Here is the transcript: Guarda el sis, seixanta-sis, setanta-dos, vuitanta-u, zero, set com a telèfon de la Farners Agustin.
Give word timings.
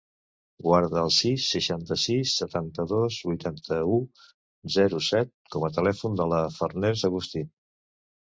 Guarda 0.67 1.01
el 1.07 1.11
sis, 1.15 1.41
seixanta-sis, 1.55 2.31
setanta-dos, 2.39 3.17
vuitanta-u, 3.27 3.99
zero, 4.77 5.03
set 5.09 5.31
com 5.57 5.67
a 5.69 5.71
telèfon 5.77 6.17
de 6.23 6.27
la 6.33 6.41
Farners 6.57 7.05
Agustin. 7.11 7.47